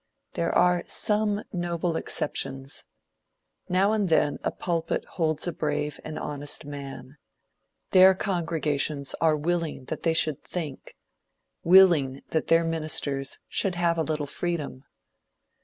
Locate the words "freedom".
14.25-14.85